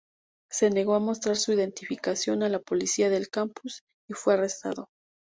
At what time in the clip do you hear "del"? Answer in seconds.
3.11-3.29